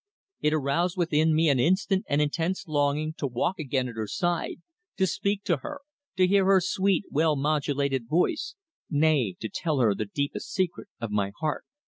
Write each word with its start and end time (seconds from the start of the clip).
It 0.39 0.51
aroused 0.51 0.97
within 0.97 1.35
me 1.35 1.47
an 1.47 1.59
instant 1.59 2.05
and 2.09 2.23
intense 2.23 2.65
longing 2.67 3.13
to 3.19 3.27
walk 3.27 3.59
again 3.59 3.87
at 3.87 3.93
her 3.97 4.07
side, 4.07 4.63
to 4.97 5.05
speak 5.05 5.43
to 5.43 5.57
her, 5.57 5.81
to 6.17 6.25
hear 6.25 6.45
her 6.45 6.59
sweet, 6.59 7.03
well 7.11 7.35
modulated 7.35 8.07
voice 8.09 8.55
nay, 8.89 9.35
to 9.39 9.47
tell 9.47 9.77
her 9.77 9.93
the 9.93 10.05
deepest 10.05 10.51
secret 10.51 10.87
of 10.99 11.11
my 11.11 11.33
heart. 11.39 11.65